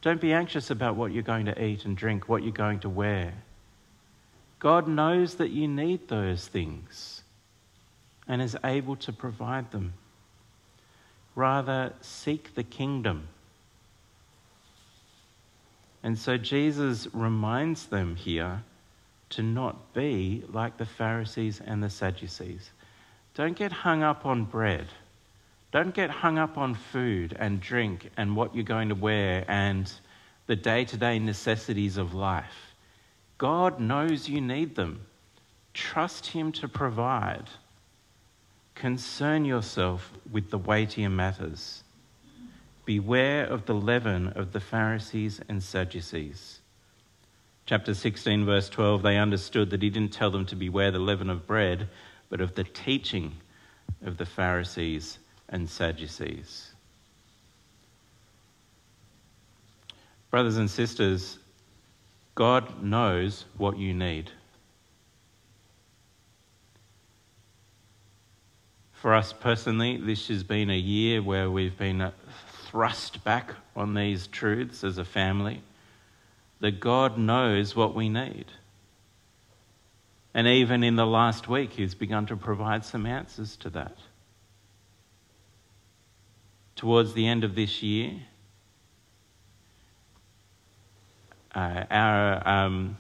Don't 0.02 0.22
be 0.22 0.32
anxious 0.32 0.72
about 0.72 0.96
what 0.96 1.12
you're 1.12 1.24
going 1.24 1.46
to 1.48 1.64
eat 1.64 1.84
and 1.84 1.98
drink, 1.98 2.30
what 2.30 2.44
you're 2.44 2.52
going 2.54 2.80
to 2.80 2.90
wear. 2.90 3.34
God 4.60 4.88
knows 4.88 5.36
that 5.36 5.52
you 5.52 5.68
need 5.68 6.08
those 6.08 6.48
things 6.48 7.24
and 8.28 8.42
is 8.42 8.58
able 8.64 8.96
to 8.98 9.14
provide 9.14 9.72
them. 9.72 9.94
Rather, 11.36 11.94
seek 12.02 12.56
the 12.56 12.64
kingdom 12.64 13.28
and 16.08 16.18
so 16.18 16.38
Jesus 16.38 17.08
reminds 17.14 17.88
them 17.88 18.16
here 18.16 18.64
to 19.32 19.44
not 19.44 19.94
be 19.94 20.42
like 20.50 20.78
the 20.78 20.86
Pharisees 20.86 21.60
and 21.60 21.84
the 21.84 21.90
Sadducees, 21.90 22.72
Don't 23.36 23.58
get 23.58 23.72
hung 23.72 24.04
up 24.04 24.26
on 24.26 24.46
bread. 24.46 24.88
Don't 25.74 25.94
get 25.94 26.10
hung 26.10 26.38
up 26.38 26.58
on 26.58 26.76
food 26.76 27.36
and 27.38 27.60
drink 27.60 28.10
and 28.16 28.38
what 28.38 28.56
you're 28.56 28.64
going 28.64 28.88
to 28.88 28.96
wear 28.96 29.44
and 29.50 29.92
the 30.46 30.56
day 30.56 30.86
to 30.86 30.96
day 30.96 31.20
necessities 31.20 31.98
of 31.98 32.14
life. 32.14 32.67
God 33.38 33.80
knows 33.80 34.30
you 34.30 34.42
need 34.42 34.76
them. 34.76 35.06
Trust 35.74 36.28
Him 36.28 36.52
to 36.54 36.68
provide. 36.68 37.46
Concern 38.74 39.46
yourself 39.46 40.12
with 40.32 40.50
the 40.50 40.58
weightier 40.58 41.10
matters. 41.10 41.84
Beware 42.86 43.46
of 43.46 43.66
the 43.66 43.74
leaven 43.74 44.28
of 44.30 44.54
the 44.54 44.60
Pharisees 44.60 45.42
and 45.50 45.62
Sadducees. 45.62 46.60
Chapter 47.66 47.94
16, 47.94 48.46
verse 48.46 48.70
12, 48.70 49.02
they 49.02 49.18
understood 49.18 49.72
that 49.72 49.82
he 49.82 49.90
didn't 49.90 50.14
tell 50.14 50.32
them 50.32 50.46
to 50.46 50.56
beware 50.56 50.90
the 50.90 51.00
leaven 51.00 51.30
of 51.30 51.46
bread, 51.46 51.90
but 52.30 52.40
of 52.40 52.56
the 52.56 52.64
teaching 52.64 53.34
of 54.06 54.18
the 54.18 54.26
Pharisees 54.26 55.20
and 55.50 55.70
Sadducees. 55.70 56.72
Brothers 60.32 60.58
and 60.58 60.70
sisters, 60.70 61.40
God 62.38 62.84
knows 62.84 63.46
what 63.58 63.80
you 63.80 63.96
need. 63.96 64.30
For 68.94 69.16
us 69.16 69.34
personally, 69.34 69.98
this 69.98 70.28
has 70.28 70.44
been 70.44 70.70
a 70.70 70.78
year 70.78 71.24
where 71.24 71.50
we've 71.50 71.76
been 71.76 72.12
thrust 72.68 73.24
back 73.24 73.56
on 73.76 73.96
these 73.96 74.28
truths 74.28 74.84
as 74.84 75.00
a 75.00 75.04
family 75.04 75.64
that 76.60 76.80
God 76.80 77.18
knows 77.18 77.76
what 77.76 77.96
we 77.96 78.08
need. 78.08 78.46
And 80.36 80.46
even 80.46 80.84
in 80.84 80.96
the 80.96 81.08
last 81.08 81.48
week, 81.48 81.72
He's 81.72 81.96
begun 81.96 82.28
to 82.28 82.36
provide 82.36 82.86
some 82.86 83.08
answers 83.08 83.56
to 83.58 83.72
that. 83.72 83.98
Towards 86.76 87.16
the 87.16 87.26
end 87.26 87.44
of 87.44 87.56
this 87.56 87.82
year, 87.82 88.12
uh, 91.58 91.86
our 91.90 92.48
um, 92.48 92.98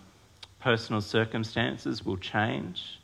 personal 0.59 0.99
circumstances 0.99 2.03
will 2.03 2.17
change, 2.17 2.99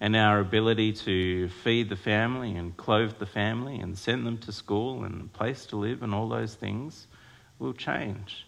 and 0.00 0.14
our 0.14 0.38
ability 0.38 0.92
to 0.92 1.48
feed 1.48 1.88
the 1.88 1.96
family 1.96 2.54
and 2.54 2.76
clothe 2.76 3.18
the 3.18 3.26
family 3.26 3.76
and 3.80 3.98
send 3.98 4.24
them 4.24 4.38
to 4.38 4.52
school 4.52 5.02
and 5.02 5.22
a 5.22 5.36
place 5.36 5.66
to 5.66 5.76
live 5.76 6.04
and 6.04 6.14
all 6.14 6.28
those 6.28 6.54
things 6.54 7.08
will 7.58 7.72
change. 7.72 8.46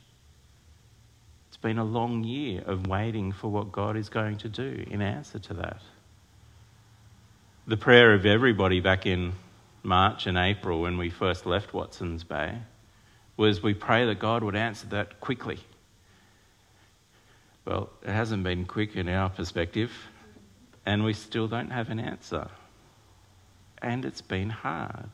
It's 1.49 1.57
been 1.57 1.79
a 1.79 1.85
long 1.85 2.23
year 2.23 2.63
of 2.65 2.87
waiting 2.87 3.33
for 3.33 3.49
what 3.49 3.73
God 3.73 3.97
is 3.97 4.09
going 4.09 4.37
to 4.39 4.49
do 4.49 4.85
in 4.89 5.03
answer 5.03 5.41
to 5.41 5.55
that. 5.55 5.81
The 7.67 7.77
prayer 7.77 8.15
of 8.15 8.27
everybody 8.27 8.79
back 8.79 9.07
in 9.07 9.33
March 9.83 10.27
and 10.29 10.39
April 10.39 10.83
when 10.83 10.99
we 10.99 11.11
first 11.11 11.47
left 11.47 11.75
Watson's 11.75 12.23
Bay 12.23 12.59
was 13.39 13.63
we 13.63 13.73
pray 13.73 14.05
that 14.05 14.19
God 14.19 14.43
would 14.43 14.57
answer 14.57 14.89
that 14.89 15.21
quickly. 15.21 15.61
Well, 17.65 17.89
it 18.03 18.11
hasn't 18.11 18.43
been 18.43 18.65
quick 18.65 18.97
in 18.97 19.09
our 19.09 19.31
perspective, 19.31 19.93
and 20.85 21.05
we 21.05 21.13
still 21.13 21.47
don't 21.47 21.71
have 21.71 21.89
an 21.89 22.01
answer. 22.01 22.49
And 23.81 24.05
it's 24.05 24.21
been 24.21 24.51
hard. 24.51 25.11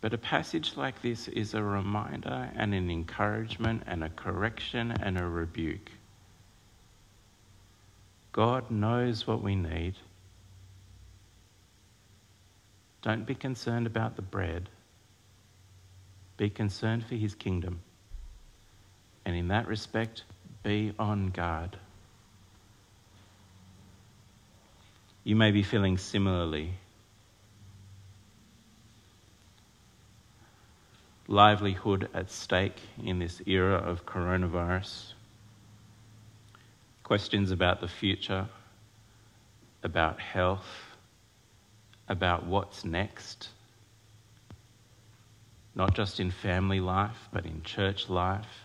But 0.00 0.14
a 0.14 0.18
passage 0.18 0.76
like 0.76 1.02
this 1.02 1.26
is 1.26 1.54
a 1.54 1.62
reminder 1.62 2.50
and 2.54 2.72
an 2.72 2.88
encouragement 2.88 3.82
and 3.86 4.04
a 4.04 4.10
correction 4.10 4.92
and 4.92 5.18
a 5.18 5.26
rebuke. 5.26 5.90
God 8.30 8.70
knows 8.70 9.26
what 9.26 9.42
we 9.42 9.56
need. 9.56 9.94
Don't 13.02 13.26
be 13.26 13.34
concerned 13.34 13.88
about 13.88 14.14
the 14.14 14.22
bread. 14.22 14.68
Be 16.38 16.48
concerned 16.48 17.04
for 17.04 17.16
his 17.16 17.34
kingdom. 17.34 17.80
And 19.26 19.36
in 19.36 19.48
that 19.48 19.68
respect, 19.68 20.22
be 20.62 20.94
on 20.98 21.28
guard. 21.28 21.76
You 25.24 25.36
may 25.36 25.50
be 25.50 25.62
feeling 25.62 25.98
similarly 25.98 26.72
livelihood 31.28 32.08
at 32.14 32.30
stake 32.30 32.80
in 33.04 33.18
this 33.18 33.42
era 33.46 33.74
of 33.74 34.06
coronavirus. 34.06 35.12
Questions 37.04 37.50
about 37.50 37.80
the 37.80 37.88
future, 37.88 38.48
about 39.82 40.18
health, 40.18 40.96
about 42.08 42.46
what's 42.46 42.84
next, 42.84 43.50
not 45.78 45.94
just 45.94 46.18
in 46.18 46.30
family 46.30 46.80
life, 46.80 47.28
but 47.32 47.46
in 47.46 47.62
church 47.62 48.10
life, 48.10 48.64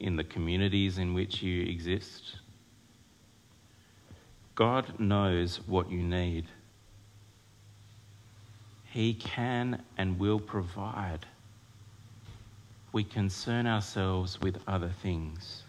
in 0.00 0.16
the 0.16 0.24
communities 0.24 0.98
in 0.98 1.14
which 1.14 1.40
you 1.40 1.62
exist. 1.62 2.36
God 4.56 4.98
knows 4.98 5.60
what 5.66 5.90
you 5.90 6.02
need. 6.02 6.46
He 8.90 9.14
can 9.14 9.82
and 9.96 10.18
will 10.18 10.40
provide 10.40 11.26
we 12.94 13.02
concern 13.02 13.66
ourselves 13.66 14.40
with 14.40 14.56
other 14.68 14.92
things. 15.02 15.63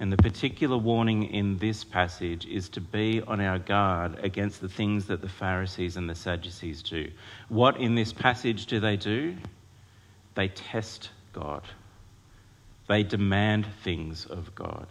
And 0.00 0.12
the 0.12 0.16
particular 0.16 0.76
warning 0.76 1.24
in 1.24 1.58
this 1.58 1.82
passage 1.82 2.46
is 2.46 2.68
to 2.70 2.80
be 2.80 3.20
on 3.22 3.40
our 3.40 3.58
guard 3.58 4.18
against 4.22 4.60
the 4.60 4.68
things 4.68 5.06
that 5.06 5.20
the 5.20 5.28
Pharisees 5.28 5.96
and 5.96 6.08
the 6.08 6.14
Sadducees 6.14 6.82
do. 6.82 7.10
What 7.48 7.78
in 7.78 7.96
this 7.96 8.12
passage 8.12 8.66
do 8.66 8.78
they 8.78 8.96
do? 8.96 9.36
They 10.34 10.48
test 10.48 11.10
God, 11.32 11.62
they 12.86 13.02
demand 13.02 13.66
things 13.82 14.24
of 14.24 14.54
God. 14.54 14.86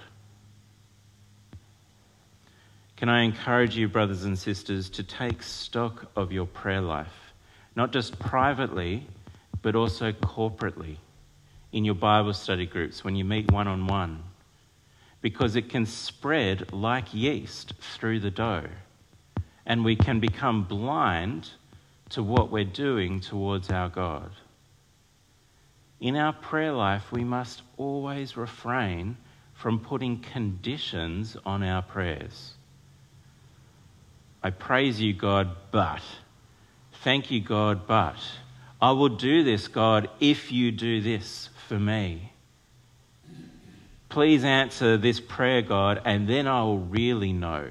Can 2.98 3.10
I 3.10 3.22
encourage 3.22 3.78
you, 3.78 3.88
brothers 3.88 4.24
and 4.24 4.38
sisters, 4.38 4.90
to 4.90 5.04
take 5.04 5.44
stock 5.44 6.10
of 6.16 6.32
your 6.32 6.48
prayer 6.48 6.82
life, 6.82 7.34
not 7.76 7.94
just 7.94 8.18
privately, 8.20 9.08
but 9.62 9.76
also 9.76 10.12
corporately? 10.12 10.98
in 11.72 11.86
your 11.86 11.96
Bible 11.96 12.34
study 12.34 12.66
groups 12.66 13.04
when 13.04 13.16
you 13.16 13.26
meet 13.26 13.52
one 13.52 13.68
on 13.68 13.88
one 13.88 14.24
because 15.22 15.56
it 15.56 15.70
can 15.70 15.86
spread 15.86 16.72
like 16.72 17.14
yeast 17.14 17.74
through 17.80 18.20
the 18.20 18.32
dough. 18.32 18.68
And 19.66 19.84
we 19.84 19.96
can 19.96 20.20
become 20.20 20.64
blind 20.64 21.50
to 22.10 22.24
what 22.24 22.52
we're 22.52 22.64
doing 22.64 23.20
towards 23.20 23.70
our 23.70 23.90
God. 23.90 24.32
In 26.00 26.16
our 26.16 26.34
prayer 26.34 26.72
life, 26.72 27.12
we 27.12 27.24
must 27.24 27.64
always 27.76 28.38
refrain 28.38 29.18
from 29.54 29.80
putting 29.80 30.20
conditions 30.20 31.36
on 31.46 31.64
our 31.64 31.82
prayers. 31.82 32.54
I 34.44 34.52
praise 34.52 35.02
you, 35.02 35.14
God, 35.14 35.50
but. 35.72 36.02
Thank 37.04 37.32
you, 37.32 37.42
God, 37.42 37.88
but. 37.88 38.18
I 38.80 38.92
will 38.92 39.10
do 39.10 39.44
this, 39.44 39.68
God, 39.68 40.10
if 40.20 40.52
you 40.52 40.72
do 40.72 41.02
this 41.02 41.50
for 41.68 41.80
me. 41.80 42.32
Please 44.10 44.44
answer 44.44 44.98
this 44.98 45.20
prayer, 45.20 45.62
God, 45.62 46.02
and 46.06 46.28
then 46.28 46.48
I 46.48 46.64
will 46.64 46.80
really 46.80 47.34
know. 47.34 47.68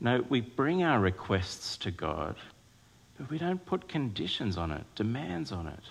No, 0.00 0.24
we 0.28 0.40
bring 0.40 0.82
our 0.82 1.00
requests 1.00 1.76
to 1.78 1.90
God, 1.90 2.36
but 3.16 3.30
we 3.30 3.38
don't 3.38 3.64
put 3.64 3.88
conditions 3.88 4.56
on 4.56 4.70
it, 4.70 4.84
demands 4.94 5.52
on 5.52 5.66
it. 5.66 5.84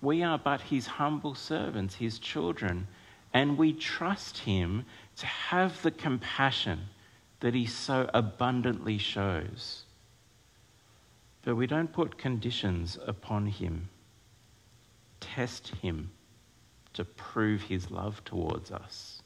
We 0.00 0.22
are 0.22 0.38
but 0.38 0.60
His 0.60 0.86
humble 0.86 1.34
servants, 1.34 1.96
His 1.96 2.18
children, 2.18 2.86
and 3.32 3.58
we 3.58 3.72
trust 3.72 4.38
Him 4.38 4.84
to 5.16 5.26
have 5.26 5.82
the 5.82 5.90
compassion 5.90 6.80
that 7.40 7.54
He 7.54 7.66
so 7.66 8.08
abundantly 8.14 8.98
shows. 8.98 9.84
But 11.42 11.56
we 11.56 11.66
don't 11.66 11.92
put 11.92 12.18
conditions 12.18 12.98
upon 13.06 13.46
Him 13.46 13.88
test 15.20 15.68
him 15.82 16.10
to 16.96 17.04
prove 17.04 17.62
his 17.62 17.90
love 17.90 18.22
towards 18.24 18.70
us. 18.70 19.22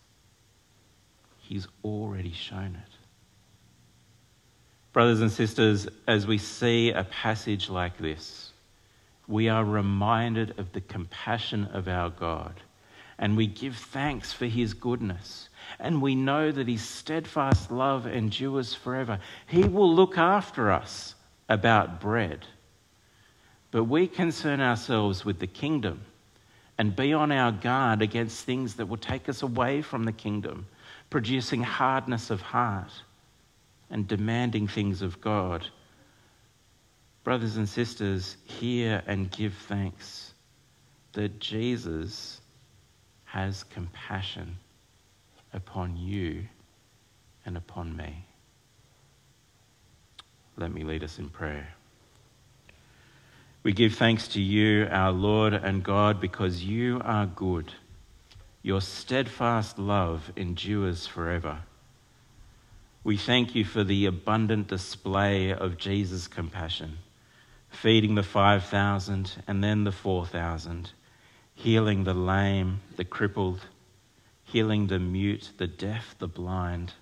He's 1.39 1.67
already 1.83 2.33
shown 2.33 2.77
it. 2.77 2.93
Brothers 4.93 5.21
and 5.21 5.31
sisters, 5.31 5.89
as 6.07 6.27
we 6.27 6.39
see 6.39 6.91
a 6.91 7.05
passage 7.05 7.69
like 7.69 7.99
this, 7.99 8.53
we 9.27 9.49
are 9.49 9.65
reminded 9.65 10.59
of 10.59 10.73
the 10.73 10.81
compassion 10.81 11.67
of 11.73 11.89
our 11.89 12.11
God 12.11 12.61
and 13.21 13.37
we 13.37 13.47
give 13.47 13.77
thanks 13.77 14.33
for 14.33 14.47
his 14.47 14.73
goodness. 14.73 15.51
And 15.79 16.01
we 16.01 16.15
know 16.15 16.51
that 16.51 16.67
his 16.67 16.83
steadfast 16.83 17.71
love 17.71 18.07
endures 18.07 18.75
forever. 18.75 19.21
He 19.47 19.63
will 19.63 19.95
look 19.95 20.17
after 20.17 20.73
us 20.73 21.15
about 21.49 22.01
bread. 22.01 22.47
But 23.71 23.85
we 23.85 24.09
concern 24.09 24.61
ourselves 24.61 25.25
with 25.25 25.39
the 25.39 25.47
kingdom 25.47 26.01
and 26.81 26.97
be 26.97 27.13
on 27.13 27.31
our 27.31 27.53
guard 27.53 28.01
against 28.01 28.47
things 28.47 28.77
that 28.77 28.87
will 28.87 28.97
take 28.97 29.29
us 29.29 29.43
away 29.43 29.83
from 29.83 30.05
the 30.05 30.13
kingdom. 30.13 30.67
producing 31.11 31.63
hardness 31.63 32.31
of 32.31 32.41
heart 32.41 32.93
and 33.91 34.07
demanding 34.07 34.69
things 34.69 35.03
of 35.03 35.21
God. 35.21 35.67
Brothers 37.25 37.57
and 37.57 37.69
sisters, 37.69 38.37
hear 38.45 39.03
and 39.07 39.31
give 39.31 39.53
thanks 39.69 40.33
that 41.13 41.41
Jesus 41.41 42.41
has 43.25 43.65
compassion 43.65 44.57
upon 45.53 45.97
you 45.97 46.45
and 47.45 47.57
upon 47.57 47.95
me. 47.97 48.25
Let 50.57 50.73
me 50.73 50.85
lead 50.85 51.03
us 51.03 51.19
in 51.19 51.29
prayer. 51.29 51.75
We 53.63 53.73
give 53.75 53.97
thanks 53.97 54.27
to 54.29 54.41
you, 54.41 54.89
our 54.91 55.13
Lord 55.13 55.53
and 55.53 55.83
God, 55.83 56.19
because 56.19 56.65
you 56.65 56.99
are 57.05 57.27
good. 57.27 57.75
Your 58.63 58.81
steadfast 58.81 59.79
love 59.79 60.33
endures 60.35 61.07
forever. 61.07 61.59
We 63.05 63.19
thank 63.19 63.55
you 63.55 63.67
for 63.67 63.85
the 63.85 64.07
abundant 64.07 64.69
display 64.69 65.53
of 65.53 65.77
Jesus' 65.77 66.27
compassion, 66.27 67.01
feeding 67.69 68.15
the 68.15 68.23
5,000 68.23 69.43
and 69.47 69.63
then 69.63 69.85
the 69.85 69.93
4,000, 69.93 70.93
healing 71.55 72.05
the 72.05 72.15
lame, 72.15 72.81
the 72.97 73.05
crippled, 73.05 73.67
healing 74.43 74.87
the 74.87 74.99
mute, 74.99 75.53
the 75.59 75.67
deaf, 75.67 76.17
the 76.19 76.29
blind. 76.29 76.95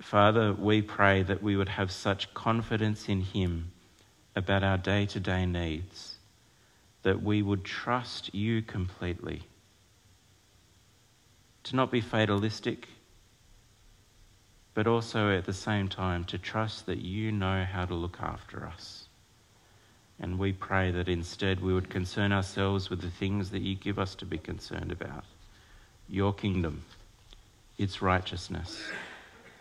Father, 0.00 0.52
we 0.52 0.82
pray 0.82 1.24
that 1.24 1.42
we 1.42 1.56
would 1.56 1.70
have 1.70 1.90
such 1.90 2.32
confidence 2.32 3.08
in 3.08 3.22
Him 3.22 3.72
about 4.36 4.62
our 4.62 4.76
day 4.76 5.06
to 5.06 5.18
day 5.18 5.46
needs 5.46 6.16
that 7.02 7.22
we 7.22 7.40
would 7.40 7.64
trust 7.64 8.34
you 8.34 8.60
completely. 8.62 9.42
To 11.64 11.76
not 11.76 11.90
be 11.90 12.00
fatalistic, 12.00 12.88
but 14.74 14.86
also 14.86 15.30
at 15.30 15.46
the 15.46 15.52
same 15.52 15.88
time 15.88 16.24
to 16.24 16.36
trust 16.36 16.86
that 16.86 16.98
you 16.98 17.32
know 17.32 17.64
how 17.64 17.86
to 17.86 17.94
look 17.94 18.18
after 18.20 18.66
us. 18.66 19.08
And 20.20 20.38
we 20.38 20.52
pray 20.52 20.90
that 20.90 21.08
instead 21.08 21.60
we 21.60 21.72
would 21.72 21.88
concern 21.88 22.32
ourselves 22.32 22.90
with 22.90 23.00
the 23.00 23.10
things 23.10 23.50
that 23.50 23.62
you 23.62 23.74
give 23.74 23.98
us 23.98 24.14
to 24.16 24.26
be 24.26 24.38
concerned 24.38 24.92
about 24.92 25.24
your 26.08 26.32
kingdom, 26.32 26.82
its 27.78 28.02
righteousness, 28.02 28.80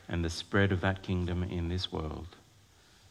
and 0.09 0.23
the 0.23 0.29
spread 0.29 0.71
of 0.71 0.81
that 0.81 1.01
kingdom 1.01 1.43
in 1.43 1.69
this 1.69 1.91
world. 1.91 2.35